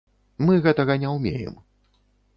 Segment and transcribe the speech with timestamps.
[0.45, 1.55] Мы гэтага не ўмеем.